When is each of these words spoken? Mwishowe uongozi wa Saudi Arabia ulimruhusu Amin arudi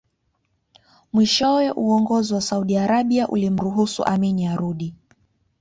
Mwishowe 1.13 1.71
uongozi 1.71 2.33
wa 2.33 2.41
Saudi 2.41 2.77
Arabia 2.77 3.27
ulimruhusu 3.27 4.05
Amin 4.05 4.47
arudi 4.47 4.95